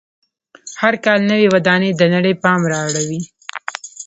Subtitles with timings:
[0.81, 3.21] هر کال نوې ودانۍ د نړۍ پام را اړوي.